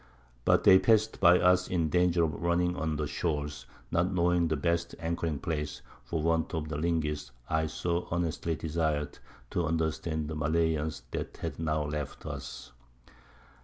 But 0.45 0.63
they 0.63 0.79
pass'd 0.79 1.19
by 1.19 1.37
us 1.37 1.67
in 1.69 1.89
danger 1.89 2.23
of 2.23 2.33
running 2.41 2.75
on 2.75 2.95
the 2.95 3.03
Sholes, 3.05 3.65
not 3.91 4.11
knowing 4.11 4.47
the 4.47 4.55
best 4.57 4.95
anchoring 4.97 5.37
Place, 5.37 5.83
for 6.05 6.23
want 6.23 6.55
of 6.55 6.69
the 6.69 6.75
Linguist 6.77 7.29
I 7.47 7.67
so 7.67 8.07
earnestly 8.11 8.55
desir'd, 8.55 9.19
to 9.51 9.67
understand 9.67 10.27
the 10.27 10.35
Malayans 10.35 11.03
that 11.11 11.37
had 11.43 11.59
now 11.59 11.83
left 11.85 12.25
us. 12.25 12.71